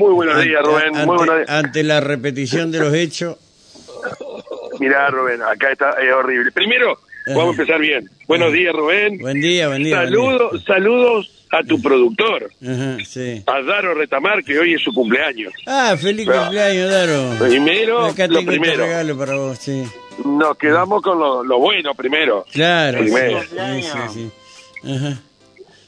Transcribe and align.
Muy 0.00 0.14
buenos 0.14 0.42
días, 0.42 0.62
Rubén. 0.64 0.86
Ante, 0.96 1.06
Muy 1.06 1.16
buenos 1.18 1.36
días. 1.36 1.50
ante 1.50 1.82
la 1.82 2.00
repetición 2.00 2.70
de 2.72 2.78
los 2.80 2.94
hechos, 2.94 3.36
Mirá, 4.78 5.10
Rubén, 5.10 5.42
acá 5.42 5.72
está 5.72 5.90
es 5.90 6.10
horrible. 6.10 6.50
Primero, 6.52 6.98
vamos 7.26 7.48
a 7.48 7.50
empezar 7.60 7.78
bien. 7.82 8.08
Buenos 8.26 8.50
días, 8.50 8.72
Rubén. 8.74 9.18
buen 9.18 9.42
día, 9.42 9.68
buen 9.68 9.82
día. 9.82 9.96
buen 9.96 10.06
Saludos, 10.08 10.64
saludos 10.64 11.46
a 11.50 11.62
tu 11.64 11.82
productor, 11.82 12.50
día. 12.60 12.72
Ajá, 12.94 12.96
sí. 13.04 13.42
a 13.46 13.60
Daro 13.62 13.92
Retamar, 13.92 14.42
que 14.42 14.58
hoy 14.58 14.72
es 14.72 14.80
su 14.82 14.90
cumpleaños. 14.94 15.52
Ah, 15.66 15.94
feliz 16.00 16.26
Pero- 16.26 16.40
cumpleaños, 16.44 16.90
Daro. 16.90 17.34
Primero, 17.46 18.06
Acá 18.06 18.26
lo 18.26 18.38
tengo 18.38 18.52
este 18.52 18.60
primero. 18.62 18.84
regalo 18.86 19.18
para 19.18 19.34
vos, 19.34 19.58
sí. 19.58 19.84
Nos 20.24 20.56
quedamos 20.56 21.02
con 21.02 21.18
lo, 21.18 21.44
lo 21.44 21.58
bueno 21.58 21.92
primero. 21.94 22.46
Claro. 22.50 23.00
Primero. 23.00 23.42
Sí, 23.42 23.88
sí. 24.14 24.30
Ajá. 24.90 25.20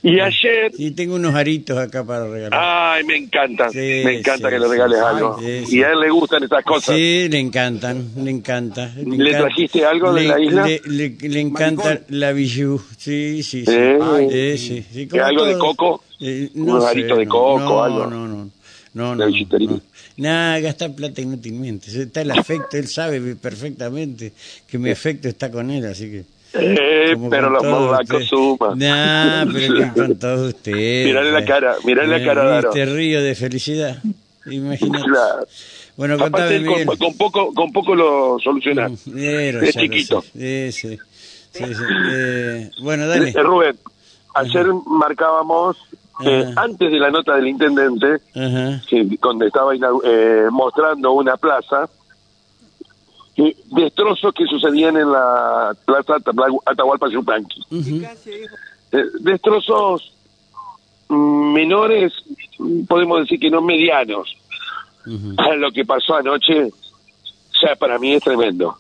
Y 0.05 0.19
ayer, 0.19 0.73
Sí, 0.77 0.91
tengo 0.91 1.15
unos 1.15 1.33
aritos 1.35 1.79
acá 1.79 2.03
para 2.05 2.27
regalar. 2.29 2.59
ay, 2.61 3.05
me 3.05 3.17
encanta, 3.17 3.71
Sí, 3.71 3.79
me 4.05 4.19
encanta 4.19 4.49
sí, 4.49 4.55
que 4.55 4.59
le 4.59 4.67
regales 4.69 4.99
sí, 4.99 5.05
algo. 5.07 5.41
Y 5.41 5.83
a 5.83 5.93
él 5.93 6.01
le 6.01 6.11
gustan 6.11 6.43
esas 6.43 6.65
cosas. 6.65 6.97
Sí, 6.97 7.29
le 7.29 7.39
encantan, 7.39 8.11
le 8.17 8.31
encanta. 8.33 8.93
¿Le 8.97 9.03
encanta. 9.03 9.39
trajiste 9.39 9.85
algo 9.85 10.13
de 10.13 10.23
Le- 10.23 10.29
la 10.29 10.41
isla? 10.41 10.67
Le, 10.67 10.81
le- 10.87 11.29
le 11.29 11.41
encanta 11.41 12.01
la 12.09 12.33
bijou, 12.33 12.81
sí, 12.97 13.43
sí, 13.45 13.65
sí. 13.65 13.73
Eh. 13.73 14.57
Sí, 14.59 14.67
sí, 14.67 14.87
sí, 14.93 15.03
¿Que 15.07 15.09
como 15.11 15.25
algo 15.25 15.45
de 15.45 15.59
coco? 15.59 16.03
Eh, 16.19 16.51
¿Unos 16.55 16.85
aritos 16.85 17.19
de 17.19 17.27
coco, 17.29 17.59
no, 17.61 17.83
algo? 17.85 18.07
No, 18.07 18.27
no, 18.27 18.45
no. 18.95 19.17
¿De 19.17 19.31
no, 19.55 19.71
no. 19.71 19.81
Nada, 20.17 20.59
gastar 20.61 20.95
plata 20.95 21.21
inútilmente. 21.23 21.91
Está 21.97 22.23
el 22.23 22.31
afecto, 22.33 22.77
él 22.77 22.89
sabe 22.89 23.37
perfectamente 23.37 24.33
que 24.69 24.79
mi 24.79 24.91
afecto 24.91 25.29
está 25.29 25.51
con 25.51 25.71
él, 25.71 25.87
así 25.87 26.11
que... 26.11 26.25
Eh, 26.61 27.17
pero 27.31 27.51
morlacos 27.51 28.03
ustedes. 28.03 28.29
suman. 28.29 28.79
Nah, 28.79 29.45
pero 29.53 29.75
que 29.75 29.93
con 30.01 30.19
todos 30.19 30.49
ustedes. 30.55 31.07
Mirale 31.07 31.33
la 31.33 31.45
cara, 31.45 31.77
mirale 31.85 32.09
la 32.09 32.17
Eh, 32.19 32.25
cara, 32.27 32.45
Daro. 32.45 32.69
Este 32.69 32.85
río 32.87 33.23
de 33.23 33.35
felicidad. 33.35 33.97
Imagínate. 34.51 35.05
Claro. 35.05 35.47
Bueno, 35.97 36.19
contame, 36.19 36.59
Miguel. 36.61 36.87
con, 36.87 36.97
con 36.97 37.17
poco, 37.17 37.55
con 37.55 37.73
poco 37.73 37.95
lo 37.95 38.39
soluciona. 38.43 38.91
Pero 39.15 39.61
Es 39.63 39.77
chiquito. 39.77 40.23
Sí, 40.37 40.73
sí. 40.73 40.99
Sí. 41.53 41.65
Eh, 42.13 42.71
bueno, 42.83 43.07
dale. 43.07 43.31
Eh, 43.31 43.43
Rubén, 43.43 43.77
ayer 44.35 44.67
marcábamos, 44.87 45.77
eh, 46.25 46.45
Ajá. 46.51 46.63
antes 46.65 46.91
de 46.91 46.99
la 46.99 47.11
nota 47.11 47.37
del 47.37 47.49
intendente, 47.49 48.19
Ajá. 48.35 48.81
que 48.89 49.07
donde 49.21 49.47
estaba 49.49 49.73
eh, 49.75 50.47
mostrando 50.51 51.13
una 51.13 51.37
plaza, 51.37 51.89
eh, 53.37 53.57
destrozos 53.67 54.35
que 54.35 54.45
sucedían 54.47 54.97
en 54.97 55.11
la 55.11 55.75
plaza 55.85 56.17
Atahualpa 56.67 57.09
Yupanqui. 57.09 57.63
Eh, 58.93 59.05
destrozos 59.21 60.13
menores, 61.09 62.13
podemos 62.89 63.21
decir 63.21 63.39
que 63.41 63.51
no 63.51 63.61
medianos. 63.63 64.37
A 65.37 65.55
lo 65.57 65.73
que 65.73 65.85
pasó 65.85 66.15
anoche, 66.15 66.71
ya 67.61 67.75
para 67.77 67.99
mí 67.99 68.15
es 68.15 68.23
tremendo. 68.23 68.77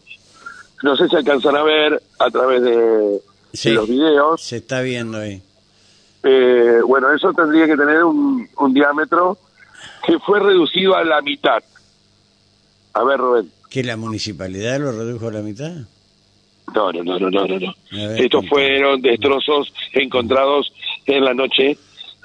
No 0.82 0.94
sé 0.96 1.08
si 1.08 1.16
alcanzan 1.16 1.56
a 1.56 1.62
ver 1.64 2.00
a 2.18 2.30
través 2.30 2.62
de, 2.62 3.20
Sí. 3.52 3.70
de 3.70 3.74
los 3.74 3.88
videos. 3.88 4.40
Se 4.40 4.58
está 4.58 4.82
viendo 4.82 5.18
ahí. 5.18 5.42
Eh, 6.22 6.78
bueno, 6.86 7.12
eso 7.12 7.32
tendría 7.32 7.66
que 7.66 7.76
tener 7.76 8.04
un, 8.04 8.48
un 8.56 8.72
diámetro 8.74 9.36
que 10.06 10.18
fue 10.20 10.38
reducido 10.38 10.94
a 10.96 11.02
la 11.04 11.20
mitad. 11.22 11.62
A 12.94 13.04
ver, 13.04 13.18
Rubén. 13.18 13.50
¿Que 13.70 13.82
la 13.82 13.96
municipalidad 13.96 14.78
lo 14.80 14.92
redujo 14.92 15.28
a 15.28 15.32
la 15.32 15.40
mitad? 15.40 15.72
No, 16.74 16.92
no, 16.92 17.02
no, 17.04 17.18
no, 17.18 17.30
no, 17.30 17.46
no. 17.58 17.74
ver, 17.90 18.20
Estos 18.22 18.46
fueron 18.48 19.00
destrozos 19.02 19.72
encontrados 19.92 20.72
en 21.06 21.24
la 21.24 21.34
noche. 21.34 21.76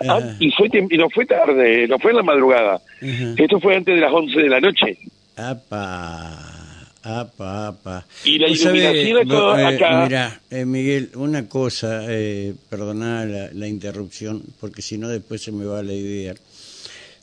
Ah, 0.07 0.19
y 0.39 0.51
fue 0.51 0.69
y 0.71 0.97
no 0.97 1.09
fue 1.09 1.25
tarde, 1.25 1.87
no 1.87 1.97
fue 1.99 2.11
en 2.11 2.17
la 2.17 2.23
madrugada. 2.23 2.75
Ajá. 2.75 3.33
Esto 3.37 3.59
fue 3.59 3.75
antes 3.75 3.95
de 3.95 4.01
las 4.01 4.13
11 4.13 4.39
de 4.41 4.49
la 4.49 4.59
noche. 4.59 4.97
Apa, 5.35 6.77
apa, 7.03 7.67
apa. 7.67 8.05
Y 8.23 8.37
la 8.37 8.47
iluminación 8.47 9.17
acá- 9.17 9.39
vos, 9.41 9.57
eh, 9.59 9.65
acá- 9.65 10.03
Mira, 10.03 10.41
eh, 10.51 10.65
Miguel, 10.65 11.09
una 11.15 11.47
cosa, 11.49 12.01
eh, 12.07 12.53
perdoná 12.69 13.25
la, 13.25 13.49
la 13.53 13.67
interrupción, 13.67 14.43
porque 14.59 14.81
si 14.81 14.97
no 14.97 15.07
después 15.09 15.41
se 15.41 15.51
me 15.51 15.65
va 15.65 15.81
la 15.81 15.93
idea. 15.93 16.35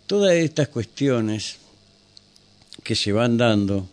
Todas 0.07 0.33
estas 0.35 0.69
cuestiones 0.69 1.59
que 2.85 2.95
se 2.95 3.13
van 3.13 3.37
dando 3.37 3.89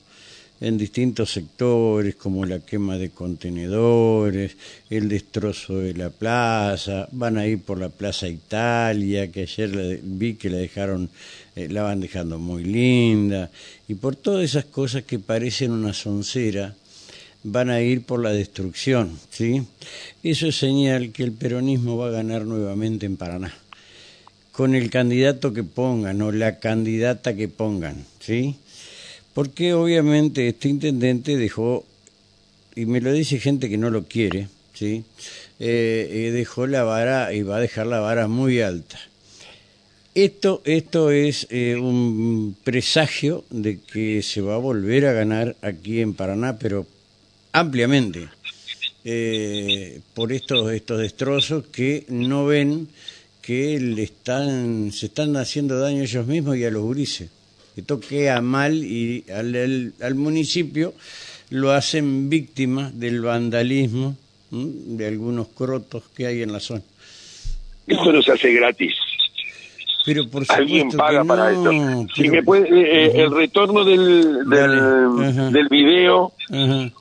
en 0.60 0.78
distintos 0.78 1.32
sectores, 1.34 2.14
como 2.16 2.46
la 2.46 2.60
quema 2.60 2.96
de 2.98 3.10
contenedores, 3.10 4.56
el 4.92 5.10
destrozo 5.10 5.80
de 5.80 5.96
la 5.96 6.12
plaza, 6.12 7.08
van 7.14 7.40
a 7.40 7.48
ir 7.48 7.62
por 7.62 7.80
la 7.80 7.90
Plaza 7.90 8.28
Italia, 8.28 9.32
que 9.32 9.42
ayer 9.42 9.76
la 9.76 9.82
de- 9.82 10.00
vi 10.04 10.36
que 10.36 10.52
la 10.52 10.58
dejaron, 10.58 11.10
eh, 11.56 11.68
la 11.68 11.82
van 11.82 12.00
dejando 12.00 12.38
muy 12.38 12.64
linda, 12.64 13.50
y 13.88 13.96
por 13.96 14.16
todas 14.16 14.44
esas 14.46 14.66
cosas 14.66 15.02
que 15.04 15.18
parecen 15.18 15.72
una 15.72 15.94
soncera, 15.94 16.76
van 17.44 17.72
a 17.72 17.82
ir 17.82 18.04
por 18.04 18.22
la 18.22 18.30
destrucción, 18.32 19.18
¿sí? 19.32 19.64
Eso 20.22 20.46
es 20.46 20.56
señal 20.58 21.12
que 21.12 21.24
el 21.24 21.32
peronismo 21.32 21.98
va 21.98 22.10
a 22.10 22.12
ganar 22.12 22.46
nuevamente 22.46 23.08
en 23.08 23.18
Paraná 23.18 23.52
con 24.52 24.76
el 24.76 24.92
candidato 24.92 25.54
que 25.54 25.64
pongan 25.64 26.22
o 26.22 26.32
la 26.32 26.60
candidata 26.60 27.36
que 27.36 27.48
pongan, 27.48 28.06
¿sí? 28.20 28.58
Porque 29.34 29.74
obviamente 29.74 30.48
este 30.48 30.68
intendente 30.68 31.38
dejó, 31.38 31.86
y 32.76 32.86
me 32.86 33.02
lo 33.02 33.14
dice 33.14 33.40
gente 33.40 33.70
que 33.70 33.78
no 33.78 33.90
lo 33.90 34.04
quiere, 34.04 34.48
¿sí? 34.74 35.04
Eh, 35.60 36.10
eh, 36.12 36.32
dejó 36.32 36.68
la 36.68 36.84
vara 36.84 37.34
y 37.34 37.44
va 37.44 37.58
a 37.58 37.62
dejar 37.62 37.88
la 37.88 38.00
vara 38.00 38.28
muy 38.28 38.62
alta. 38.62 39.00
Esto, 40.14 40.62
esto 40.66 41.12
es 41.12 41.48
eh, 41.50 41.78
un 41.78 42.58
presagio 42.64 43.46
de 43.50 43.80
que 43.80 44.22
se 44.22 44.42
va 44.42 44.56
a 44.56 44.58
volver 44.58 45.06
a 45.06 45.14
ganar 45.14 45.56
aquí 45.62 46.02
en 46.02 46.14
Paraná, 46.14 46.58
pero 46.60 46.86
ampliamente, 47.54 48.28
por 50.14 50.34
estos, 50.34 50.74
estos 50.74 51.00
destrozos 51.00 51.66
que 51.68 52.06
no 52.10 52.46
ven 52.46 52.90
que 53.42 53.80
le 53.80 54.04
están, 54.04 54.92
se 54.92 55.08
están 55.08 55.36
haciendo 55.38 55.80
daño 55.80 56.04
ellos 56.04 56.28
mismos 56.28 56.58
y 56.58 56.66
a 56.66 56.72
los 56.72 56.84
gurises. 56.84 57.30
Esto 57.76 58.00
queda 58.00 58.42
mal 58.42 58.74
y 58.84 59.24
al, 59.34 59.56
al- 59.56 59.94
al 60.02 60.16
municipio 60.16 60.94
lo 61.50 61.72
hacen 61.72 62.30
víctima 62.30 62.92
del 62.94 63.22
vandalismo 63.22 64.16
¿m? 64.52 64.66
de 64.98 65.08
algunos 65.08 65.48
crotos 65.48 66.04
que 66.16 66.26
hay 66.28 66.42
en 66.42 66.52
la 66.54 66.60
zona. 66.60 66.82
Eso 67.88 68.12
no 68.12 68.22
se 68.22 68.32
hace 68.34 68.54
gratis. 68.54 68.94
Pero 70.06 70.28
por 70.30 70.44
Alguien 70.50 70.90
paga 70.90 71.22
que 71.22 71.28
para 71.28 71.52
esto. 71.52 71.72
Si 72.16 72.22
pero- 72.24 72.34
me 72.34 72.44
puede, 72.44 72.68
eh, 72.70 73.06
eh, 73.06 73.12
el 73.24 73.32
retorno 73.32 73.84
del, 73.86 74.50
del, 74.50 75.52
del 75.54 75.68
video, 75.70 76.34
Ajá, 76.50 76.92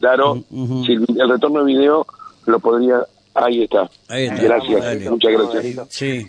Daro, 0.00 0.44
si 0.86 0.92
el, 0.92 1.06
el 1.18 1.28
retorno 1.30 1.64
del 1.64 1.76
video 1.78 2.06
lo 2.46 2.58
podría. 2.60 3.00
Ahí 3.34 3.62
está. 3.62 3.88
ahí 4.08 4.24
está. 4.24 4.42
Gracias, 4.42 4.80
Dale. 4.82 5.10
muchas 5.10 5.32
gracias. 5.32 5.86
Sí, 5.90 6.26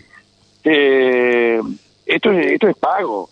Eh, 0.64 1.60
esto, 2.06 2.30
es, 2.32 2.52
esto 2.52 2.68
es 2.68 2.76
pago. 2.76 3.28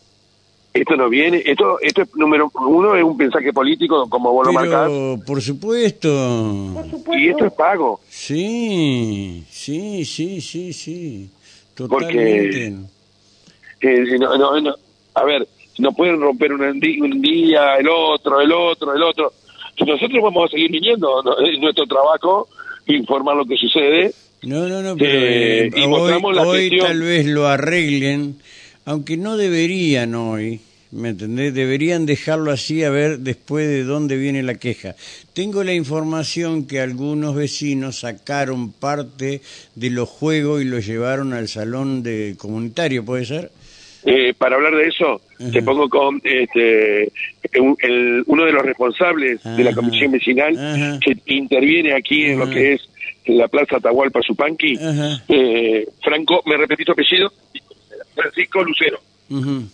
Esto 0.73 0.97
no 0.97 1.09
viene. 1.09 1.43
Esto, 1.45 1.81
esto 1.81 2.03
es 2.03 2.15
número 2.15 2.51
uno, 2.55 2.95
es 2.95 3.03
un 3.03 3.17
mensaje 3.17 3.53
político, 3.53 4.09
como 4.09 4.33
vos 4.33 4.47
lo 4.47 4.53
marcás. 4.53 4.89
pero 4.89 5.21
por 5.27 5.43
supuesto. 5.43 6.09
Y 7.13 7.29
esto 7.29 7.47
es 7.47 7.53
pago. 7.53 8.01
Sí, 8.09 9.45
sí, 9.51 10.05
sí, 10.05 10.41
sí, 10.41 10.73
sí. 10.73 11.31
Porque- 11.77 11.97
Totalmente. 11.99 12.67
Eh, 13.83 14.05
si 14.11 14.19
no, 14.19 14.37
no, 14.37 14.61
no. 14.61 14.75
a 15.15 15.25
ver, 15.25 15.49
no 15.79 15.93
pueden 15.93 16.21
romper 16.21 16.53
un, 16.53 16.81
día, 16.81 17.77
el 17.79 17.89
otro, 17.89 18.41
el 18.41 18.53
otro, 18.53 18.95
el 18.95 19.03
otro. 19.03 19.33
Nosotros 19.87 20.23
vamos 20.23 20.45
a 20.45 20.49
seguir 20.53 20.71
viniendo, 20.71 21.23
¿no? 21.23 21.39
es 21.39 21.59
nuestro 21.59 21.87
trabajo 21.87 22.49
informar 22.87 23.37
lo 23.37 23.47
que 23.47 23.57
sucede. 23.57 24.13
No, 24.43 24.69
no, 24.69 24.83
no, 24.83 24.97
pero 24.97 25.19
Eh, 25.19 25.67
eh, 25.67 25.71
y 25.75 25.85
hoy, 25.87 26.71
la 26.71 26.87
tal 26.87 27.01
vez 27.01 27.27
lo 27.27 27.47
arreglen, 27.47 28.37
aunque 28.85 29.17
no 29.17 29.37
deberían 29.37 30.15
hoy, 30.15 30.61
¿me 30.91 31.11
entendés? 31.11 31.55
Deberían 31.55 32.07
dejarlo 32.07 32.51
así 32.51 32.83
a 32.83 32.91
ver 32.91 33.19
después 33.21 33.69
de 33.69 33.85
dónde 33.85 34.17
viene 34.17 34.43
la 34.43 34.55
queja. 34.55 34.97
Tengo 35.35 35.63
la 35.65 35.73
información 35.75 36.67
que 36.67 36.81
algunos 36.81 37.35
vecinos 37.35 38.01
sacaron 38.01 38.73
parte 38.73 39.41
de 39.77 39.91
los 39.91 40.09
juegos 40.09 40.63
y 40.63 40.65
los 40.65 40.87
llevaron 40.87 41.33
al 41.33 41.49
salón 41.49 42.03
de 42.03 42.35
comunitario, 42.39 43.05
¿puede 43.05 43.25
ser? 43.25 43.51
Eh, 44.05 44.33
para 44.37 44.57
hablar 44.57 44.75
de 44.75 44.89
eso, 44.89 45.21
Ajá. 45.39 45.51
te 45.53 45.63
pongo 45.63 45.89
con 45.91 46.23
este 46.25 47.13
un- 47.61 47.77
el- 47.81 48.23
uno 48.27 48.45
de 48.47 48.53
los 48.53 48.63
responsables 48.65 49.41
de 49.43 49.63
la 49.65 49.75
comisión 49.75 50.11
vecinal 50.13 50.57
Ajá. 50.59 50.99
que 51.05 51.15
interviene 51.35 51.93
aquí 51.93 52.25
en 52.25 52.39
lo 52.39 52.49
que 52.49 52.73
es 52.75 52.81
la 53.27 53.47
Plaza 53.49 53.77
Atahualpa 53.77 54.23
Supanqui. 54.23 54.79
Eh, 55.29 55.87
Franco, 56.03 56.43
¿me 56.47 56.57
repetís 56.57 56.87
tu 56.87 56.93
apellido? 56.93 57.31
Francisco 58.15 58.63
Lucero. 58.65 59.01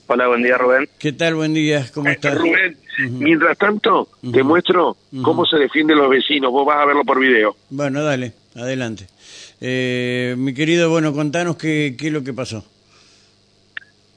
Hola, 0.06 0.28
buen 0.28 0.42
día, 0.42 0.58
Rubén. 0.58 0.86
¿Qué 0.98 1.12
tal? 1.12 1.34
Buen 1.34 1.54
día, 1.54 1.86
¿cómo 1.94 2.10
estás? 2.10 2.36
Rubén, 2.36 2.76
Ujú. 3.06 3.16
mientras 3.18 3.56
tanto, 3.56 4.08
te 4.32 4.42
muestro 4.42 4.96
cómo 5.22 5.46
se 5.46 5.56
defienden 5.56 5.96
los 5.96 6.10
vecinos. 6.10 6.52
Vos 6.52 6.66
vas 6.66 6.76
a 6.82 6.84
verlo 6.84 7.04
por 7.04 7.18
video. 7.18 7.56
Bueno, 7.70 8.02
dale, 8.04 8.32
adelante. 8.54 9.06
Eh, 9.62 10.34
mi 10.36 10.52
querido, 10.52 10.90
bueno, 10.90 11.14
contanos 11.14 11.56
qué, 11.56 11.94
qué 11.98 12.08
es 12.08 12.12
lo 12.12 12.22
que 12.22 12.34
pasó. 12.34 12.66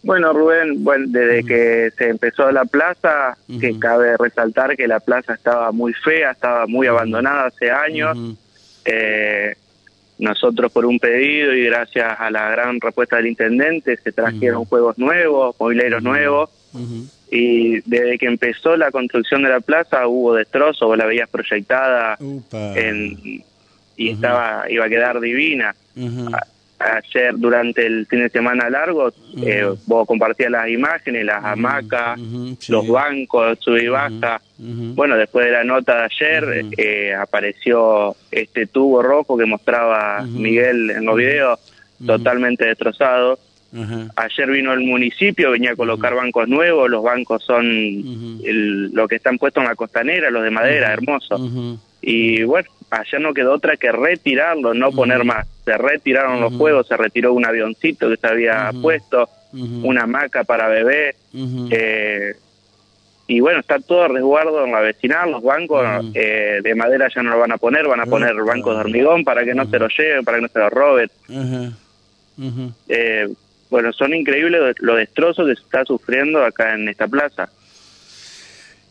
Bueno, 0.03 0.31
Rubén, 0.33 0.83
bueno, 0.83 1.05
desde 1.07 1.43
que 1.45 1.89
se 1.97 2.09
empezó 2.09 2.51
la 2.51 2.65
plaza, 2.65 3.37
que 3.61 3.77
cabe 3.79 4.15
resaltar 4.17 4.75
que 4.75 4.87
la 4.87 4.99
plaza 4.99 5.33
estaba 5.35 5.71
muy 5.71 5.93
fea, 5.93 6.31
estaba 6.31 6.67
muy 6.67 6.87
abandonada 6.87 7.47
hace 7.47 7.71
años. 7.71 8.17
eh, 8.85 9.55
nosotros 10.19 10.71
por 10.71 10.85
un 10.85 10.99
pedido 10.99 11.53
y 11.53 11.63
gracias 11.63 12.19
a 12.19 12.29
la 12.29 12.49
gran 12.49 12.79
respuesta 12.79 13.15
del 13.15 13.27
intendente 13.27 13.97
se 13.97 14.11
trajeron 14.11 14.65
juegos 14.65 14.97
nuevos, 14.97 15.55
mobileros 15.59 16.03
nuevos. 16.03 16.49
Y 17.31 17.79
desde 17.81 18.17
que 18.17 18.25
empezó 18.25 18.75
la 18.75 18.91
construcción 18.91 19.43
de 19.43 19.49
la 19.49 19.61
plaza 19.61 20.07
hubo 20.07 20.35
destrozos, 20.35 20.87
vos 20.87 20.97
la 20.97 21.05
veías 21.05 21.29
proyectada 21.29 22.17
en, 22.51 23.17
y 23.95 24.09
estaba 24.09 24.65
iba 24.69 24.85
a 24.85 24.89
quedar 24.89 25.19
divina. 25.19 25.73
Ayer 26.79 27.33
durante 27.37 27.85
el 27.85 28.05
fin 28.07 28.19
de 28.21 28.29
semana 28.29 28.69
largo 28.69 29.11
eh, 29.43 29.67
vos 29.85 30.07
compartías 30.07 30.49
las 30.49 30.69
imágenes, 30.69 31.25
las 31.25 31.43
hamacas, 31.43 32.17
sí. 32.59 32.71
los 32.71 32.87
bancos, 32.87 33.57
sub 33.59 33.75
y 33.77 33.87
baja. 33.89 34.41
Bueno, 34.95 35.17
después 35.17 35.45
de 35.45 35.51
la 35.51 35.63
nota 35.65 35.97
de 35.97 36.03
ayer 36.05 36.65
eh, 36.77 37.13
apareció 37.15 38.15
este 38.31 38.65
tubo 38.67 39.01
rojo 39.01 39.37
que 39.37 39.45
mostraba 39.45 40.21
Miguel 40.25 40.89
en 40.91 41.05
los 41.05 41.17
videos, 41.17 41.59
totalmente 42.05 42.65
destrozado. 42.65 43.39
Ayer 44.15 44.49
vino 44.49 44.71
el 44.73 44.79
municipio, 44.79 45.51
venía 45.51 45.71
a 45.71 45.75
colocar 45.75 46.15
bancos 46.15 46.47
nuevos, 46.47 46.89
los 46.89 47.03
bancos 47.03 47.43
son 47.43 47.65
el- 48.43 48.91
lo 48.93 49.07
que 49.07 49.15
están 49.17 49.37
puestos 49.37 49.61
en 49.63 49.69
la 49.69 49.75
costanera, 49.75 50.31
los 50.31 50.43
de 50.43 50.49
madera, 50.49 50.91
hermosos. 50.93 51.39
Y 52.01 52.43
bueno, 52.43 52.69
ayer 52.89 53.21
no 53.21 53.33
quedó 53.33 53.53
otra 53.53 53.77
que 53.77 53.91
retirarlo, 53.91 54.73
no 54.73 54.91
poner 54.91 55.23
más. 55.23 55.47
Se 55.65 55.77
retiraron 55.77 56.41
los 56.41 56.53
juegos, 56.53 56.87
se 56.87 56.97
retiró 56.97 57.33
un 57.33 57.45
avioncito 57.45 58.09
que 58.09 58.17
se 58.17 58.27
había 58.27 58.71
puesto, 58.81 59.29
una 59.53 60.03
hamaca 60.03 60.43
para 60.43 60.67
bebé. 60.67 61.15
Eh, 61.71 62.33
y 63.27 63.41
bueno, 63.41 63.59
está 63.59 63.79
todo 63.79 64.03
a 64.03 64.07
resguardo 64.07 64.65
en 64.65 64.71
la 64.71 64.79
vecinal, 64.79 65.31
los 65.31 65.43
bancos 65.43 65.85
eh, 66.15 66.61
de 66.63 66.75
madera 66.75 67.07
ya 67.13 67.21
no 67.21 67.29
lo 67.29 67.39
van 67.39 67.51
a 67.51 67.57
poner, 67.57 67.87
van 67.87 67.99
a 67.99 68.07
poner 68.07 68.33
bancos 68.35 68.73
de 68.73 68.81
hormigón 68.81 69.23
para 69.23 69.43
que 69.43 69.53
no 69.53 69.69
se 69.69 69.77
lo 69.77 69.87
lleven, 69.87 70.25
para 70.25 70.37
que 70.37 70.41
no 70.41 70.47
se 70.47 70.59
lo 70.59 70.69
roben. 70.71 71.11
Eh, 72.87 73.27
bueno, 73.69 73.93
son 73.93 74.15
increíbles 74.15 74.75
los 74.79 74.97
destrozos 74.97 75.47
que 75.47 75.55
se 75.55 75.61
está 75.61 75.85
sufriendo 75.85 76.43
acá 76.43 76.73
en 76.73 76.89
esta 76.89 77.07
plaza. 77.07 77.49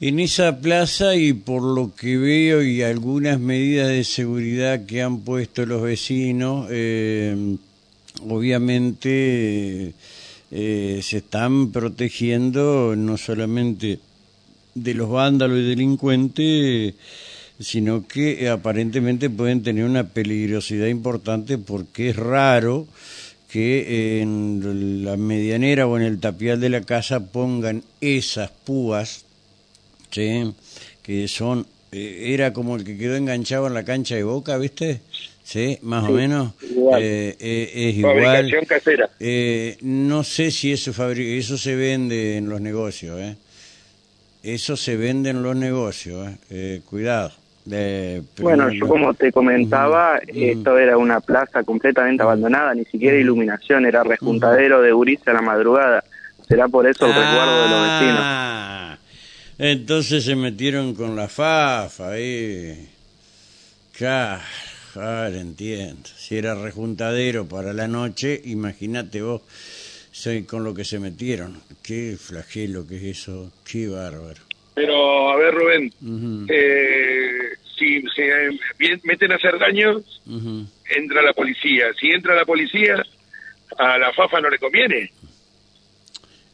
En 0.00 0.21
esa 0.21 0.61
plaza 0.61 1.17
y 1.17 1.33
por 1.33 1.61
lo 1.61 1.93
que 1.93 2.19
veo 2.19 2.62
y 2.62 2.83
algunas 2.83 3.41
medidas 3.41 3.89
de 3.89 4.05
seguridad 4.05 4.87
que 4.87 5.03
han 5.03 5.23
puesto 5.23 5.67
los 5.67 5.83
vecinos, 5.83 6.69
eh, 6.71 7.56
obviamente 8.29 9.93
eh, 10.53 11.00
se 11.03 11.17
están 11.17 11.73
protegiendo 11.73 12.95
no 12.97 13.17
solamente 13.17 13.99
de 14.77 14.95
los 14.95 15.11
vándalos 15.11 15.59
y 15.59 15.69
delincuentes, 15.71 16.94
sino 17.59 18.06
que 18.06 18.49
aparentemente 18.49 19.29
pueden 19.29 19.65
tener 19.65 19.85
una 19.85 20.05
peligrosidad 20.05 20.87
importante 20.87 21.59
porque 21.59 22.11
es 22.11 22.17
raro 22.17 22.87
que 23.51 24.21
en 24.21 25.05
la 25.05 25.17
medianera 25.17 25.89
o 25.89 25.97
en 25.97 26.05
el 26.05 26.21
tapial 26.21 26.61
de 26.61 26.69
la 26.69 26.83
casa 26.83 27.33
pongan 27.33 27.83
esas 28.01 28.53
púas 28.53 29.25
Sí, 30.10 30.55
que 31.02 31.28
son, 31.28 31.66
eh, 31.93 32.34
era 32.34 32.52
como 32.52 32.76
el 32.76 32.84
que 32.84 32.96
quedó 32.96 33.16
enganchado 33.16 33.66
en 33.66 33.75
la 33.75 33.84
cancha 33.84 34.14
de 34.14 34.22
Boca, 34.25 34.56
¿viste? 34.58 35.00
Sí, 35.43 35.78
más 35.82 36.05
o 36.05 36.12
menos. 36.12 36.52
igual. 36.62 37.02
Eh, 37.02 37.37
eh, 37.40 37.70
es 37.90 37.94
igual. 37.96 38.14
Fabricación 38.25 38.64
casera. 38.66 39.10
Eh, 39.20 39.76
no 39.82 40.22
sé 40.25 40.50
si 40.50 40.72
eso 40.72 40.93
fabri- 40.93 41.38
eso 41.38 41.56
se 41.56 41.75
vende 41.75 42.37
en 42.37 42.49
los 42.49 42.60
negocios, 42.60 43.19
¿eh? 43.20 43.37
Eso 44.43 44.76
se 44.76 44.96
vende 44.96 45.31
en 45.31 45.43
los 45.43 45.56
negocios, 45.56 46.28
¿eh? 46.50 46.81
Cuidado. 46.84 47.32
Bueno, 48.40 48.64
no- 48.69 48.72
yo 48.72 48.87
como 48.87 49.12
te 49.14 49.31
comentaba, 49.32 50.19
esto 50.26 50.78
era 50.78 50.96
una 50.96 51.20
plaza 51.20 51.62
completamente 51.64 52.22
abandonada, 52.22 52.75
ni 52.75 52.84
siquiera 52.87 53.16
iluminación, 53.19 53.84
era 53.84 54.02
rejuntadero 54.05 54.81
de 54.81 54.93
gurises 54.93 55.28
a 55.28 55.32
la 55.34 55.43
madrugada. 55.43 56.02
Será 56.46 56.66
por 56.69 56.87
eso 56.88 57.05
el 57.06 57.14
resguardo 57.14 57.62
de 57.62 57.69
los 57.69 57.82
vecinos. 57.82 58.98
Entonces 59.58 60.25
se 60.25 60.37
metieron 60.37 60.94
con 60.94 61.16
la 61.16 61.28
fafa 61.28 62.12
ahí. 62.12 62.88
Claro, 63.93 64.43
ahora 64.94 65.40
entiendo. 65.40 66.08
Si 66.16 66.37
era 66.37 66.55
rejuntadero 66.55 67.46
para 67.46 67.72
la 67.72 67.88
noche, 67.88 68.40
imagínate 68.44 69.20
vos 69.20 69.43
soy 70.12 70.44
con 70.44 70.64
lo 70.64 70.75
que 70.75 70.84
se 70.84 70.99
metieron. 70.99 71.60
Qué 71.82 72.16
flagelo 72.19 72.87
que 72.87 72.96
es 72.96 73.19
eso, 73.19 73.52
qué 73.64 73.88
bárbaro. 73.88 74.40
Pero, 74.75 75.31
a 75.31 75.37
ver, 75.37 75.55
Rubén, 75.55 75.93
eh, 76.49 77.50
si 77.76 78.02
se 78.14 78.50
meten 79.02 79.32
a 79.32 79.37
hacer 79.37 79.58
daño, 79.58 80.00
entra 80.88 81.22
la 81.22 81.32
policía. 81.32 81.87
Si 81.99 82.08
entra 82.08 82.34
la 82.34 82.44
policía, 82.44 83.05
a 83.76 83.99
la 83.99 84.12
FAFA 84.12 84.40
no 84.40 84.50
le 84.50 84.58
conviene. 84.58 85.12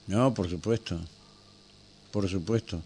No, 0.06 0.32
por 0.32 0.48
supuesto. 0.48 1.00
Por 2.10 2.28
supuesto. 2.28 2.82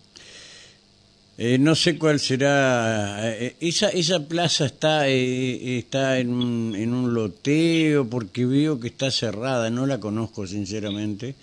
Eh, 1.40 1.56
no 1.56 1.76
sé 1.76 1.96
cuál 1.96 2.19
será. 2.19 3.31
eh, 3.32 3.55
esa 3.61 3.88
esa 3.90 4.26
plaza 4.26 4.67
está 4.67 5.08
eh, 5.08 5.79
está 5.79 6.19
en 6.19 6.31
un, 6.35 6.75
en 6.76 6.93
un 6.93 7.14
loteo 7.14 8.06
porque 8.08 8.44
veo 8.44 8.81
que 8.81 8.88
está 8.88 9.11
cerrada. 9.12 9.70
No 9.70 9.87
la 9.87 10.00
conozco 10.00 10.49
sinceramente, 10.49 11.37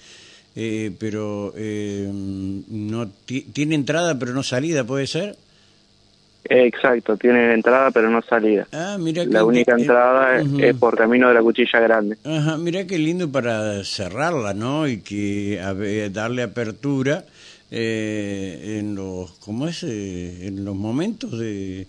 eh, 0.56 0.92
pero 1.00 1.54
eh, 1.56 2.10
no 2.12 3.08
ti- 3.26 3.44
tiene 3.54 3.76
entrada 3.76 4.20
pero 4.20 4.34
no 4.34 4.44
salida. 4.44 4.84
¿Puede 4.84 5.08
ser? 5.08 5.38
Exacto, 6.48 7.16
tiene 7.18 7.54
entrada 7.54 7.90
pero 7.92 8.10
no 8.10 8.22
salida. 8.22 8.68
Ah, 8.74 8.98
mira 9.00 9.24
que 9.26 9.32
La 9.32 9.46
única 9.46 9.72
entrada 9.78 10.42
es 10.60 10.76
por 10.76 10.96
camino 10.98 11.30
de 11.30 11.34
la 11.36 11.42
cuchilla 11.42 11.80
grande. 11.80 12.18
Ajá, 12.24 12.58
mira 12.58 12.86
qué 12.86 13.00
lindo 13.00 13.32
para 13.32 13.82
cerrarla, 13.86 14.54
¿no? 14.54 14.88
Y 14.90 14.98
que 15.00 15.60
a 15.60 15.74
darle 16.10 16.44
apertura 16.44 17.24
eh, 17.72 18.78
en 18.80 18.96
los, 18.96 19.32
¿cómo 19.40 19.68
es? 19.68 19.84
Eh, 19.84 20.48
en 20.48 20.64
los 20.66 20.76
momentos 20.76 21.38
de, 21.40 21.88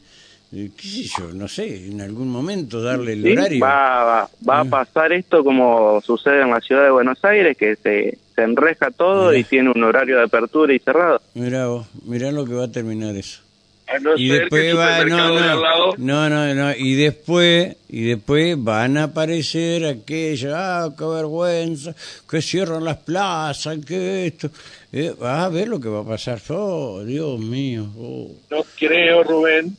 de, 0.50 0.70
qué 0.76 0.82
sé 0.82 1.02
yo, 1.04 1.32
no 1.32 1.48
sé, 1.48 1.86
en 1.88 2.00
algún 2.00 2.28
momento 2.28 2.82
darle 2.82 3.12
el 3.14 3.22
Sí, 3.22 3.32
horario. 3.32 3.64
Va, 3.64 4.04
va, 4.04 4.30
va 4.48 4.60
a 4.60 4.64
Mm. 4.64 4.70
pasar 4.70 5.12
esto 5.12 5.44
como 5.44 6.00
sucede 6.02 6.42
en 6.42 6.50
la 6.50 6.60
ciudad 6.60 6.84
de 6.84 6.90
Buenos 6.90 7.18
Aires, 7.24 7.56
que 7.56 7.76
se, 7.76 8.18
se 8.34 8.42
enreja 8.42 8.90
todo 8.90 9.28
Mirá. 9.28 9.38
y 9.38 9.44
tiene 9.44 9.70
un 9.70 9.84
horario 9.84 10.16
de 10.18 10.24
apertura 10.24 10.72
y 10.74 10.78
cerrado. 10.78 11.20
Mirá 11.34 11.66
vos, 11.68 11.86
mirá 12.04 12.30
lo 12.32 12.44
que 12.46 12.54
va 12.54 12.64
a 12.64 12.72
terminar 12.72 13.14
eso. 13.16 13.42
A 13.88 13.98
no 14.00 14.16
Y 14.16 14.28
ser 14.28 14.40
después 14.40 14.76
va, 14.76 15.04
no, 15.04 15.16
supermercado 15.16 15.34
de 15.36 15.48
al 15.50 15.62
lado. 15.62 15.94
No, 15.98 16.28
no, 16.28 16.46
no, 16.46 16.54
no, 16.54 16.76
y 16.76 16.94
después, 16.94 17.76
y 17.88 18.04
después 18.04 18.62
van 18.62 18.96
a 18.96 19.04
aparecer 19.04 19.84
aquellos, 19.84 20.52
ah, 20.54 20.90
qué 20.98 21.04
vergüenza, 21.04 21.94
que 22.28 22.42
cierran 22.42 22.84
las 22.84 22.96
plazas, 22.98 23.78
que 23.86 24.26
esto, 24.26 24.50
eh, 24.92 25.14
vas 25.18 25.44
a 25.44 25.48
ver 25.48 25.68
lo 25.68 25.78
que 25.78 25.88
va 25.88 26.00
a 26.00 26.04
pasar, 26.04 26.40
oh, 26.48 27.04
Dios 27.04 27.38
mío, 27.38 27.86
oh. 27.96 28.30
no 28.50 28.64
creo, 28.76 29.22
Rubén, 29.22 29.76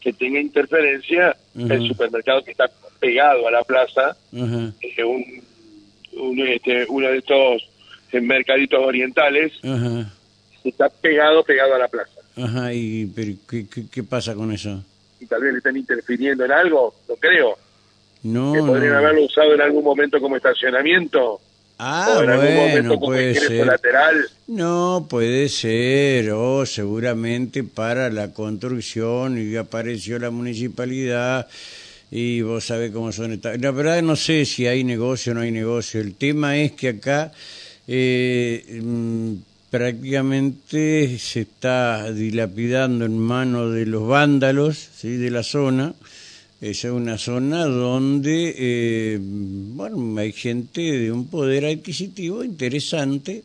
que 0.00 0.12
tenga 0.12 0.38
interferencia 0.38 1.34
el 1.56 1.88
supermercado 1.88 2.44
que 2.44 2.50
está 2.50 2.70
pegado 3.00 3.48
a 3.48 3.50
la 3.50 3.64
plaza, 3.64 4.16
eh, 4.32 5.04
un, 5.04 5.42
un, 6.12 6.40
este, 6.40 6.86
uno 6.88 7.08
de 7.08 7.18
estos 7.18 7.68
eh, 8.12 8.20
mercaditos 8.20 8.80
orientales, 8.80 9.52
que 9.62 10.68
está 10.68 10.88
pegado, 10.88 11.42
pegado 11.42 11.74
a 11.74 11.78
la 11.78 11.88
plaza. 11.88 12.15
Ajá, 12.36 12.72
y 12.72 13.06
pero, 13.14 13.32
¿qué, 13.48 13.66
qué, 13.66 13.84
qué 13.90 14.02
pasa 14.04 14.34
con 14.34 14.52
eso? 14.52 14.82
Y 15.20 15.26
tal 15.26 15.42
vez 15.42 15.52
le 15.52 15.58
están 15.58 15.76
interfiriendo 15.76 16.44
en 16.44 16.52
algo, 16.52 16.94
no 17.08 17.16
creo. 17.16 17.56
No, 18.22 18.52
que 18.52 18.60
podrían 18.60 18.92
no. 18.92 18.98
haberlo 18.98 19.24
usado 19.24 19.54
en 19.54 19.60
algún 19.60 19.84
momento 19.84 20.20
como 20.20 20.36
estacionamiento, 20.36 21.40
Ah, 21.78 22.16
o 22.18 22.22
en 22.22 22.30
algún 22.30 22.46
bueno, 22.46 22.68
momento 22.68 22.94
como 22.94 23.06
puede 23.06 23.34
ser. 23.34 23.66
lateral. 23.66 24.26
No, 24.46 25.06
puede 25.10 25.48
ser, 25.50 26.30
o 26.32 26.64
seguramente 26.64 27.64
para 27.64 28.08
la 28.08 28.32
construcción 28.32 29.38
y 29.38 29.54
apareció 29.56 30.18
la 30.18 30.30
municipalidad 30.30 31.46
y 32.10 32.40
vos 32.40 32.64
sabés 32.64 32.92
cómo 32.92 33.12
son 33.12 33.32
estas... 33.32 33.60
La 33.60 33.72
verdad 33.72 34.00
no 34.00 34.16
sé 34.16 34.46
si 34.46 34.66
hay 34.66 34.84
negocio 34.84 35.32
o 35.32 35.34
no 35.34 35.42
hay 35.42 35.50
negocio. 35.50 36.00
El 36.00 36.14
tema 36.14 36.56
es 36.56 36.72
que 36.72 36.88
acá 36.88 37.32
eh, 37.86 38.80
mm, 38.82 39.34
prácticamente 39.70 41.18
se 41.18 41.40
está 41.42 42.12
dilapidando 42.12 43.04
en 43.04 43.18
manos 43.18 43.74
de 43.74 43.86
los 43.86 44.06
vándalos 44.06 44.78
¿sí? 44.96 45.16
de 45.16 45.30
la 45.30 45.42
zona. 45.42 45.94
Esa 46.60 46.88
es 46.88 46.94
una 46.94 47.18
zona 47.18 47.64
donde 47.66 48.54
eh, 48.56 49.18
bueno, 49.20 50.18
hay 50.18 50.32
gente 50.32 50.80
de 50.80 51.12
un 51.12 51.26
poder 51.26 51.66
adquisitivo 51.66 52.42
interesante 52.42 53.42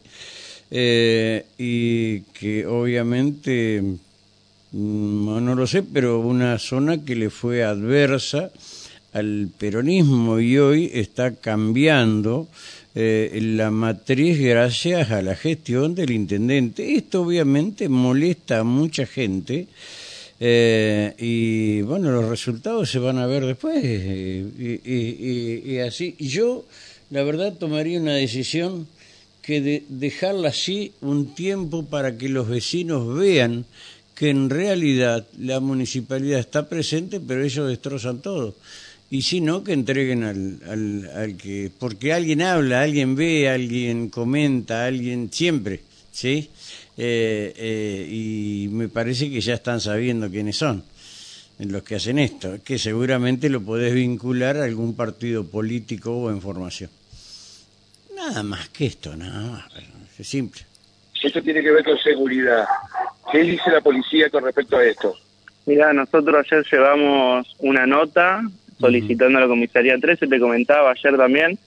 eh, 0.69 1.45
y 1.57 2.21
que 2.21 2.65
obviamente 2.65 3.81
mm, 4.71 5.43
no 5.43 5.55
lo 5.55 5.67
sé, 5.67 5.83
pero 5.83 6.19
una 6.21 6.57
zona 6.57 7.03
que 7.03 7.15
le 7.15 7.29
fue 7.29 7.63
adversa 7.63 8.51
al 9.11 9.49
peronismo 9.57 10.39
y 10.39 10.57
hoy 10.57 10.89
está 10.93 11.35
cambiando 11.35 12.47
eh, 12.93 13.39
la 13.41 13.71
matriz 13.71 14.39
gracias 14.39 15.11
a 15.11 15.21
la 15.21 15.35
gestión 15.35 15.95
del 15.95 16.11
intendente. 16.11 16.95
Esto 16.95 17.21
obviamente 17.21 17.87
molesta 17.87 18.59
a 18.59 18.63
mucha 18.63 19.05
gente 19.05 19.67
eh, 20.43 21.13
y 21.19 21.81
bueno, 21.83 22.11
los 22.11 22.27
resultados 22.27 22.89
se 22.89 22.97
van 22.97 23.19
a 23.19 23.27
ver 23.27 23.45
después 23.45 23.83
y, 23.83 24.81
y, 24.83 25.77
así. 25.79 26.15
Yo, 26.17 26.65
la 27.11 27.21
verdad, 27.21 27.53
tomaría 27.53 27.99
una 27.99 28.15
decisión 28.15 28.87
que 29.43 29.61
de 29.61 29.83
dejarla 29.87 30.49
así 30.49 30.93
un 31.01 31.35
tiempo 31.35 31.85
para 31.85 32.17
que 32.17 32.27
los 32.27 32.47
vecinos 32.49 33.15
vean 33.15 33.65
que 34.15 34.29
en 34.29 34.49
realidad 34.49 35.25
la 35.39 35.59
municipalidad 35.59 36.39
está 36.39 36.67
presente, 36.67 37.19
pero 37.19 37.43
ellos 37.43 37.67
destrozan 37.67 38.19
todo 38.19 38.55
y 39.11 39.23
si 39.23 39.41
no, 39.41 39.61
que 39.61 39.73
entreguen 39.73 40.23
al, 40.23 40.59
al, 40.65 41.11
al, 41.13 41.35
que... 41.35 41.69
Porque 41.77 42.13
alguien 42.13 42.41
habla, 42.41 42.81
alguien 42.81 43.13
ve, 43.13 43.49
alguien 43.49 44.07
comenta, 44.07 44.85
alguien 44.85 45.29
siempre, 45.33 45.81
¿sí? 46.13 46.49
Eh, 46.95 47.53
eh, 47.57 48.07
y 48.09 48.69
me 48.69 48.87
parece 48.87 49.29
que 49.29 49.41
ya 49.41 49.55
están 49.55 49.81
sabiendo 49.81 50.31
quiénes 50.31 50.55
son 50.55 50.83
los 51.59 51.83
que 51.83 51.95
hacen 51.95 52.19
esto, 52.19 52.57
que 52.63 52.79
seguramente 52.79 53.49
lo 53.49 53.61
podés 53.61 53.93
vincular 53.93 54.55
a 54.57 54.63
algún 54.63 54.95
partido 54.95 55.45
político 55.45 56.15
o 56.15 56.31
en 56.31 56.41
formación. 56.41 56.89
Nada 58.15 58.43
más 58.43 58.69
que 58.69 58.85
esto, 58.85 59.15
nada 59.15 59.41
más, 59.51 59.65
es 60.17 60.27
simple. 60.27 60.70
Esto 61.21 61.41
tiene 61.41 61.61
que 61.61 61.71
ver 61.71 61.83
con 61.83 61.97
seguridad. 61.99 62.65
¿Qué 63.31 63.39
dice 63.39 63.69
la 63.71 63.81
policía 63.81 64.29
con 64.29 64.43
respecto 64.43 64.77
a 64.77 64.83
esto? 64.83 65.15
Mira, 65.65 65.93
nosotros 65.93 66.45
ayer 66.45 66.65
llevamos 66.71 67.55
una 67.59 67.85
nota 67.85 68.41
solicitando 68.79 69.37
a 69.37 69.41
la 69.41 69.47
comisaría 69.47 69.97
13, 69.97 70.27
te 70.27 70.39
comentaba 70.39 70.91
ayer 70.91 71.15
también, 71.15 71.57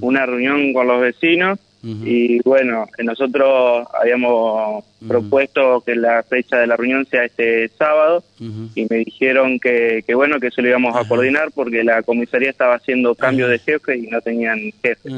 una 0.00 0.26
reunión 0.26 0.72
con 0.72 0.88
los 0.88 1.00
vecinos 1.00 1.58
y 1.84 2.40
bueno, 2.40 2.86
nosotros 3.02 3.86
habíamos 4.00 4.84
propuesto 5.06 5.82
que 5.84 5.94
la 5.94 6.22
fecha 6.22 6.56
de 6.56 6.66
la 6.66 6.76
reunión 6.76 7.04
sea 7.04 7.24
este 7.24 7.68
sábado 7.68 8.24
y 8.40 8.86
me 8.88 8.96
dijeron 9.04 9.60
que, 9.60 10.02
que, 10.06 10.14
bueno, 10.14 10.40
que 10.40 10.46
eso 10.46 10.62
lo 10.62 10.68
íbamos 10.68 10.96
a 10.96 11.06
coordinar 11.06 11.50
porque 11.54 11.84
la 11.84 12.02
comisaría 12.02 12.50
estaba 12.50 12.76
haciendo 12.76 13.14
cambio 13.14 13.48
de 13.48 13.58
jefe 13.58 13.98
y 13.98 14.06
no 14.06 14.20
tenían 14.22 14.58
jefe. 14.82 15.10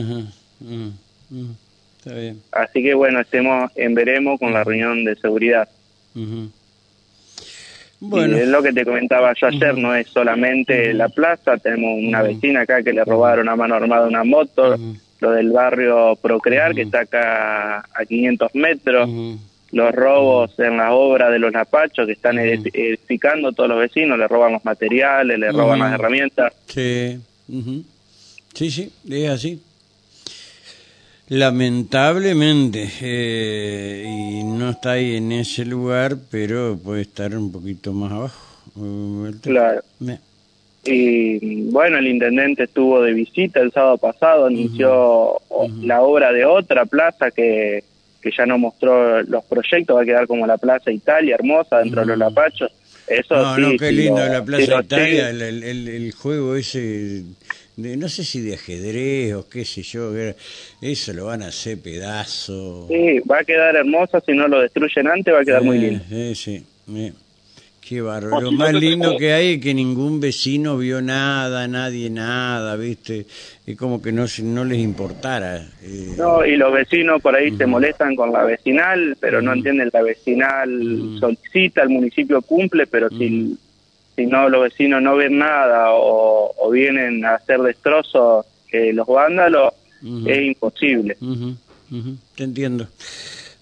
Así 2.53 2.83
que 2.83 2.95
bueno, 2.95 3.21
estemos 3.21 3.71
en 3.75 3.95
veremos 3.95 4.39
con 4.39 4.53
la 4.53 4.65
reunión 4.65 5.05
de 5.05 5.17
seguridad. 5.17 5.69
Bueno. 7.99 8.37
es 8.37 8.49
lo 8.49 8.63
que 8.63 8.73
te 8.73 8.85
comentaba 8.85 9.33
yo 9.35 9.47
ayer, 9.47 9.77
no 9.77 9.95
es 9.95 10.09
solamente 10.09 10.93
la 10.93 11.09
plaza, 11.09 11.57
tenemos 11.57 11.99
una 11.99 12.23
vecina 12.23 12.61
acá 12.61 12.83
que 12.83 12.93
le 12.93 13.05
robaron 13.05 13.49
a 13.49 13.57
mano 13.57 13.75
armada 13.75 14.07
una 14.07 14.23
moto, 14.23 14.77
lo 15.21 15.31
del 15.31 15.51
barrio 15.51 16.15
Procrear 16.21 16.75
que 16.75 16.83
está 16.83 17.01
acá 17.01 17.79
a 17.79 18.05
500 18.07 18.55
metros, 18.55 19.09
los 19.73 19.93
robos 19.95 20.59
en 20.59 20.77
la 20.77 20.93
obra 20.93 21.31
de 21.31 21.39
los 21.39 21.53
Lapachos 21.53 22.07
que 22.07 22.13
están 22.13 22.39
edificando 22.39 23.53
todos 23.53 23.71
los 23.71 23.79
vecinos, 23.79 24.19
le 24.19 24.29
roban 24.29 24.53
los 24.53 24.65
materiales, 24.65 25.39
le 25.39 25.51
roban 25.51 25.79
las 25.79 25.95
herramientas. 25.95 26.53
Sí, 26.69 27.19
sí, 28.55 28.71
sí, 28.71 28.93
es 29.11 29.31
así. 29.31 29.63
Lamentablemente, 31.29 32.89
eh, 33.01 34.05
y 34.07 34.45
no 34.45 34.71
está 34.71 34.93
ahí 34.93 35.17
en 35.17 35.33
ese 35.33 35.65
lugar, 35.65 36.17
pero 36.31 36.79
puede 36.79 37.03
estar 37.03 37.37
un 37.37 37.51
poquito 37.51 37.93
más 37.93 38.13
abajo. 38.13 38.47
Claro. 39.43 39.83
Y 40.85 41.63
bueno, 41.71 41.99
el 41.99 42.07
intendente 42.07 42.65
estuvo 42.65 43.03
de 43.03 43.13
visita 43.13 43.61
el 43.61 43.73
sábado 43.73 43.99
pasado, 43.99 44.47
anunció 44.47 45.41
la 45.83 46.03
obra 46.03 46.33
de 46.33 46.45
otra 46.45 46.87
plaza 46.87 47.33
que, 47.33 47.83
que 48.23 48.31
ya 48.37 48.47
no 48.47 48.59
mostró 48.59 49.23
los 49.23 49.45
proyectos, 49.45 49.97
va 49.97 50.03
a 50.03 50.05
quedar 50.05 50.27
como 50.29 50.47
la 50.47 50.59
Plaza 50.59 50.93
Italia, 50.93 51.35
hermosa, 51.35 51.79
dentro 51.79 52.03
de 52.03 52.09
los 52.09 52.19
Lapachos. 52.19 52.71
Eso 53.09 53.35
no, 53.35 53.59
no, 53.59 53.79
qué 53.79 53.93
lindo 53.93 54.25
la 54.25 54.45
Plaza 54.45 54.81
Italia, 54.83 55.31
el, 55.31 55.43
el, 55.43 55.89
el, 55.89 56.13
juego 56.13 56.57
ese 56.57 57.23
no 57.77 58.09
sé 58.09 58.25
si 58.25 58.41
de 58.41 58.55
ajedrez 58.55 59.35
o 59.35 59.49
qué 59.49 59.65
sé 59.65 59.83
yo, 59.83 60.13
eso 60.81 61.13
lo 61.13 61.27
van 61.27 61.43
a 61.43 61.49
hacer 61.49 61.79
pedazo. 61.81 62.87
Sí, 62.89 63.21
va 63.21 63.41
a 63.41 63.45
quedar 63.45 63.77
hermosa, 63.77 64.21
si 64.21 64.33
no 64.33 64.49
lo 64.49 64.61
destruyen 64.61 65.09
antes 65.09 65.35
va 65.35 65.41
a 65.41 65.45
quedar 65.45 65.63
muy 65.63 65.79
lindo. 65.79 66.03
Sí, 66.09 66.35
sí, 66.35 66.65
qué 67.87 68.01
bárbaro. 68.01 68.41
Lo 68.41 68.53
más 68.53 68.73
lindo 68.73 69.17
que 69.17 69.33
hay 69.33 69.55
es 69.55 69.61
que 69.61 69.75
ningún 69.75 70.21
vecino 70.21 70.77
vio 70.79 71.01
nada, 71.03 71.69
nadie 71.69 72.11
nada, 72.11 72.77
¿viste? 72.77 73.27
Es 73.67 73.77
como 73.77 74.03
que 74.03 74.11
no, 74.11 74.25
no 74.43 74.65
les 74.65 74.79
importara. 74.79 75.69
Eh. 75.83 76.15
No, 76.17 76.45
y 76.45 76.57
los 76.57 76.73
vecinos 76.73 77.23
por 77.23 77.37
ahí 77.37 77.57
se 77.57 77.67
molestan 77.67 78.17
con 78.17 78.33
la 78.33 78.43
vecinal, 78.45 79.17
pero 79.21 79.41
no 79.41 79.53
entienden, 79.53 79.91
la 79.93 80.03
vecinal 80.03 81.17
solicita, 81.21 81.83
el 81.83 81.91
municipio 81.91 82.43
cumple, 82.43 82.87
pero 82.87 83.09
si 83.11 83.57
si 84.17 84.27
no 84.27 84.49
los 84.49 84.63
vecinos 84.63 85.03
no 85.03 85.15
ven 85.17 85.39
nada 85.39 85.89
o, 85.91 86.71
vienen 86.73 87.25
a 87.25 87.35
hacer 87.35 87.61
destrozos 87.61 88.45
que 88.69 88.93
los 88.93 89.07
vándalos, 89.07 89.73
es 90.27 90.43
imposible. 90.43 91.17
Te 92.35 92.45
entiendo. 92.45 92.89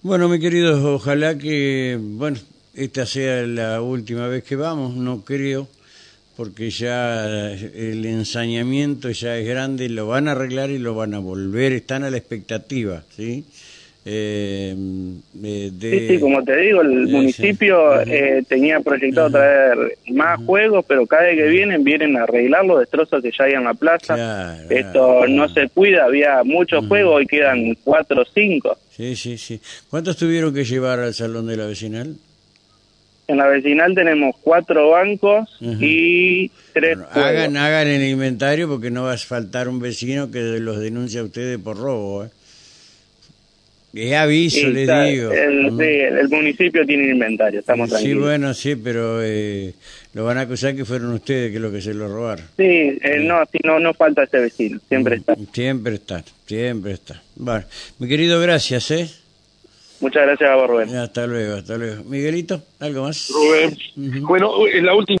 Bueno, 0.01 0.27
mi 0.27 0.39
querido, 0.39 0.95
ojalá 0.95 1.37
que, 1.37 1.97
bueno, 1.99 2.37
esta 2.73 3.05
sea 3.05 3.43
la 3.43 3.81
última 3.81 4.27
vez 4.27 4.43
que 4.43 4.55
vamos, 4.55 4.95
no 4.95 5.23
creo, 5.23 5.67
porque 6.35 6.69
ya 6.69 7.51
el 7.51 8.05
ensañamiento 8.05 9.09
ya 9.11 9.37
es 9.37 9.47
grande, 9.47 9.89
lo 9.89 10.07
van 10.07 10.27
a 10.27 10.31
arreglar 10.31 10.69
y 10.71 10.79
lo 10.79 10.95
van 10.95 11.13
a 11.13 11.19
volver, 11.19 11.71
están 11.71 12.03
a 12.03 12.09
la 12.09 12.17
expectativa, 12.17 13.03
¿sí? 13.15 13.45
Eh, 14.07 14.75
sí, 15.41 16.07
sí, 16.07 16.19
como 16.19 16.43
te 16.43 16.55
digo, 16.57 16.81
el 16.81 17.07
municipio 17.07 17.99
eh, 18.01 18.43
tenía 18.47 18.79
proyectado 18.79 19.31
traer 19.31 19.97
más 20.11 20.39
juegos, 20.45 20.85
pero 20.87 21.07
cada 21.07 21.23
vez 21.23 21.37
que 21.37 21.47
vienen, 21.47 21.83
vienen 21.83 22.15
a 22.15 22.23
arreglar 22.23 22.65
los 22.65 22.81
destrozos 22.81 23.23
que 23.23 23.31
ya 23.31 23.45
hay 23.45 23.53
en 23.53 23.63
la 23.63 23.73
plaza. 23.73 24.63
Esto 24.69 25.25
no 25.27 25.49
se 25.49 25.69
cuida, 25.69 26.05
había 26.05 26.43
muchos 26.43 26.85
juegos, 26.87 27.23
y 27.23 27.25
quedan 27.25 27.75
cuatro 27.83 28.21
o 28.21 28.25
cinco. 28.25 28.77
Sí, 28.91 29.15
sí, 29.15 29.39
sí. 29.39 29.59
¿Cuántos 29.89 30.17
tuvieron 30.17 30.53
que 30.53 30.65
llevar 30.65 30.99
al 30.99 31.15
salón 31.15 31.47
de 31.47 31.57
la 31.57 31.65
vecinal? 31.65 32.15
En 33.27 33.37
la 33.37 33.47
vecinal 33.47 33.95
tenemos 33.95 34.35
cuatro 34.39 34.91
bancos 34.91 35.49
y 35.59 36.51
tres 36.73 36.99
hagan, 37.11 37.57
hagan 37.57 37.87
el 37.87 38.03
inventario 38.03 38.67
porque 38.67 38.91
no 38.91 39.05
va 39.05 39.13
a 39.13 39.17
faltar 39.17 39.67
un 39.67 39.79
vecino 39.79 40.29
que 40.29 40.59
los 40.59 40.79
denuncie 40.79 41.21
a 41.21 41.23
ustedes 41.23 41.57
por 41.57 41.75
robo. 41.77 42.25
¿eh? 42.25 42.29
Es 43.95 44.13
aviso, 44.13 44.67
le 44.67 44.81
digo. 44.81 45.31
El, 45.31 45.71
sí, 45.77 45.83
el, 45.85 46.27
municipio 46.27 46.85
tiene 46.85 47.11
inventario, 47.11 47.61
estamos 47.61 47.89
tranquilos. 47.89 48.17
Sí, 48.17 48.27
bueno, 48.27 48.53
sí, 48.53 48.75
pero 48.75 49.23
eh, 49.23 49.73
lo 50.13 50.25
van 50.25 50.37
a 50.37 50.41
acusar 50.41 50.75
que 50.75 50.83
fueron 50.83 51.13
ustedes 51.13 51.53
que 51.53 51.59
lo 51.61 51.71
que 51.71 51.79
se 51.79 51.93
lo 51.93 52.09
robaron. 52.09 52.45
Sí, 52.57 52.63
eh, 52.63 53.19
no, 53.21 53.41
sí, 53.49 53.59
no, 53.63 53.79
no 53.79 53.93
falta 53.93 54.23
ese 54.23 54.39
vecino, 54.39 54.81
siempre 54.89 55.15
está. 55.15 55.35
Siempre 55.53 55.95
está, 55.95 56.23
siempre 56.45 56.91
está. 56.91 57.21
Bueno, 57.37 57.63
mi 57.99 58.09
querido, 58.09 58.41
gracias, 58.41 58.91
¿eh? 58.91 59.09
Muchas 60.01 60.23
gracias 60.23 60.49
a 60.49 60.55
vos, 60.55 60.69
Rubén. 60.69 60.93
Hasta 60.97 61.25
luego, 61.25 61.55
hasta 61.55 61.77
luego. 61.77 62.03
Miguelito, 62.03 62.61
¿algo 62.81 63.03
más? 63.03 63.29
Rubén, 63.29 63.77
bueno, 64.23 64.67
en 64.67 64.85
la 64.85 64.93
última... 64.93 65.13